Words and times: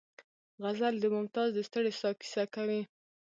غزل 0.63 0.95
د 0.99 1.05
ممتاز 1.15 1.49
د 1.53 1.59
ستړې 1.67 1.91
ساه 2.01 2.13
کیسه 2.19 2.43
کوي 2.55 2.81